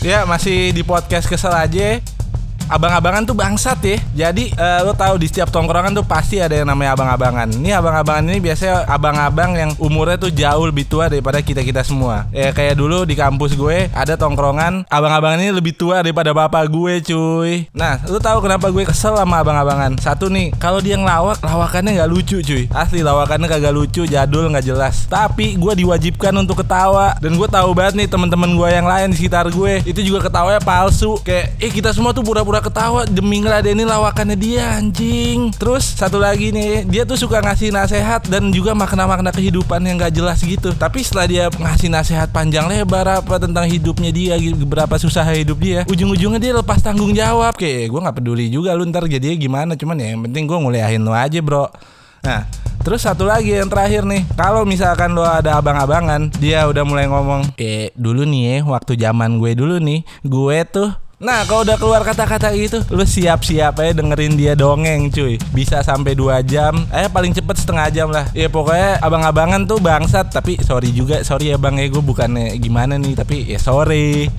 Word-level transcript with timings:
Ya 0.00 0.24
masih 0.24 0.72
di 0.72 0.80
podcast 0.80 1.28
kesel 1.28 1.52
aja. 1.52 2.00
Abang-abangan 2.70 3.26
tuh 3.26 3.34
bangsat 3.34 3.78
ya. 3.82 3.98
Jadi 4.14 4.54
eh, 4.54 4.80
lo 4.86 4.94
tahu 4.94 5.18
di 5.18 5.26
setiap 5.26 5.50
tongkrongan 5.50 5.90
tuh 5.90 6.06
pasti 6.06 6.38
ada 6.38 6.54
yang 6.54 6.70
namanya 6.70 6.94
abang-abangan. 6.94 7.50
Ini 7.50 7.74
abang-abangan 7.82 8.24
ini 8.30 8.38
biasanya 8.38 8.86
abang-abang 8.86 9.50
yang 9.58 9.70
umurnya 9.82 10.16
tuh 10.16 10.30
jauh 10.30 10.64
lebih 10.70 10.86
tua 10.86 11.10
daripada 11.10 11.42
kita-kita 11.42 11.82
semua. 11.82 12.30
Ya 12.30 12.54
kayak 12.54 12.78
dulu 12.78 13.02
di 13.02 13.18
kampus 13.18 13.58
gue 13.58 13.90
ada 13.90 14.14
tongkrongan 14.14 14.86
abang-abangan 14.86 15.38
ini 15.42 15.50
lebih 15.50 15.74
tua 15.74 16.04
daripada 16.04 16.30
bapak 16.30 16.70
gue 16.70 17.02
cuy. 17.02 17.66
Nah, 17.74 17.98
lo 18.06 18.22
tahu 18.22 18.44
kenapa 18.44 18.70
gue 18.70 18.84
kesel 18.86 19.18
sama 19.18 19.42
abang-abangan? 19.42 19.98
Satu 19.98 20.30
nih, 20.30 20.54
kalau 20.62 20.78
dia 20.78 20.94
ngelawak, 20.94 21.42
lawakannya 21.42 21.98
nggak 21.98 22.10
lucu 22.10 22.38
cuy. 22.44 22.70
Asli 22.70 23.02
lawakannya 23.02 23.50
kagak 23.50 23.74
lucu, 23.74 24.06
jadul 24.06 24.46
nggak 24.52 24.64
jelas. 24.64 25.10
Tapi 25.10 25.58
gue 25.58 25.72
diwajibkan 25.82 26.30
untuk 26.38 26.62
ketawa 26.62 27.18
dan 27.18 27.34
gue 27.34 27.48
tahu 27.48 27.74
banget 27.74 28.04
nih 28.04 28.08
teman-teman 28.08 28.54
gue 28.54 28.68
yang 28.70 28.86
lain 28.86 29.10
di 29.10 29.16
sekitar 29.18 29.50
gue 29.50 29.82
itu 29.82 30.00
juga 30.04 30.30
ketawanya 30.30 30.62
palsu. 30.62 31.18
Kayak 31.26 31.58
eh 31.58 31.70
kita 31.72 31.90
semua 31.90 32.14
tuh 32.14 32.22
pura-pura 32.22 32.59
ketawa 32.60 33.08
demi 33.08 33.40
ngeladenin 33.40 33.88
lawakannya 33.88 34.36
dia 34.36 34.76
anjing. 34.76 35.52
Terus 35.56 35.96
satu 35.96 36.20
lagi 36.20 36.52
nih, 36.52 36.84
dia 36.86 37.02
tuh 37.08 37.16
suka 37.16 37.40
ngasih 37.40 37.72
nasehat 37.72 38.28
dan 38.28 38.52
juga 38.52 38.76
makna-makna 38.76 39.32
kehidupan 39.32 39.82
yang 39.84 39.98
gak 39.98 40.14
jelas 40.14 40.38
gitu. 40.44 40.72
Tapi 40.76 41.02
setelah 41.02 41.26
dia 41.26 41.44
ngasih 41.50 41.88
nasehat 41.88 42.28
panjang 42.30 42.68
lebar 42.68 43.20
apa 43.20 43.40
tentang 43.40 43.66
hidupnya 43.66 44.12
dia, 44.12 44.34
berapa 44.64 44.96
susah 45.00 45.24
hidup 45.32 45.58
dia, 45.58 45.80
ujung-ujungnya 45.88 46.40
dia 46.40 46.52
lepas 46.54 46.78
tanggung 46.84 47.16
jawab. 47.16 47.56
Kayak 47.56 47.90
gue 47.90 48.00
nggak 48.00 48.16
peduli 48.20 48.46
juga 48.52 48.76
lu 48.76 48.84
ntar 48.88 49.08
jadinya 49.08 49.36
gimana, 49.36 49.72
cuman 49.74 49.96
ya 49.96 50.06
yang 50.14 50.22
penting 50.28 50.44
gue 50.44 50.58
nguliahin 50.60 51.02
lu 51.02 51.12
aja 51.12 51.40
bro. 51.40 51.66
Nah, 52.20 52.44
terus 52.84 53.00
satu 53.00 53.24
lagi 53.24 53.56
yang 53.56 53.72
terakhir 53.72 54.04
nih, 54.04 54.28
kalau 54.36 54.68
misalkan 54.68 55.16
lo 55.16 55.24
ada 55.24 55.56
abang-abangan, 55.56 56.28
dia 56.36 56.68
udah 56.68 56.84
mulai 56.84 57.08
ngomong, 57.08 57.56
eh 57.56 57.88
dulu 57.96 58.28
nih 58.28 58.42
ya, 58.44 58.56
waktu 58.68 58.92
zaman 59.00 59.40
gue 59.40 59.56
dulu 59.56 59.80
nih, 59.80 60.04
gue 60.20 60.58
tuh 60.68 60.92
Nah 61.20 61.44
kalau 61.44 61.68
udah 61.68 61.76
keluar 61.76 62.00
kata-kata 62.00 62.48
gitu 62.56 62.80
Lu 62.88 63.04
siap-siap 63.04 63.76
aja 63.76 63.92
dengerin 63.92 64.40
dia 64.40 64.56
dongeng 64.56 65.12
cuy. 65.12 65.36
Bisa 65.52 65.84
sampai 65.84 66.16
2 66.16 66.40
jam. 66.48 66.72
Eh 66.88 67.12
paling 67.12 67.36
cepet 67.36 67.60
setengah 67.60 67.92
jam 67.92 68.08
lah. 68.08 68.24
Ya 68.32 68.48
pokoknya 68.48 69.04
abang-abangan 69.04 69.68
tuh 69.68 69.84
bangsat. 69.84 70.32
Tapi 70.32 70.56
sorry 70.64 70.96
juga 70.96 71.20
Sorry 71.20 71.52
ya 71.52 71.60
bang 71.60 71.76
ya. 71.76 71.92
Gue 71.92 72.00
bukannya 72.00 72.56
gimana 72.56 72.96
nih 72.96 73.20
Tapi 73.20 73.52
ya 73.52 73.60
sorry 73.60 74.32